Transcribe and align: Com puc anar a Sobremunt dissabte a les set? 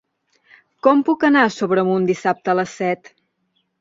Com 0.87 1.03
puc 1.09 1.27
anar 1.29 1.43
a 1.49 1.53
Sobremunt 1.57 2.07
dissabte 2.13 2.55
a 2.55 2.59
les 2.61 2.77
set? 2.83 3.13